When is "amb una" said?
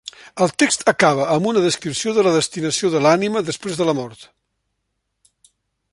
1.35-1.61